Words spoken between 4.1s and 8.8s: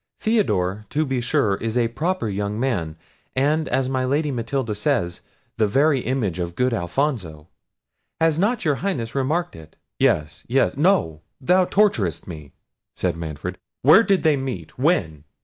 Matilda says, the very image of good Alfonso. Has not your